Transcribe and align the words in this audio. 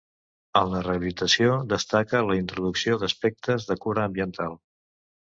En 0.59 0.69
la 0.75 0.79
rehabilitació 0.85 1.57
destaca 1.73 2.21
la 2.29 2.37
introducció 2.39 2.97
d'aspectes 3.05 3.69
de 3.69 3.79
cura 3.85 4.07
ambiental. 4.13 4.57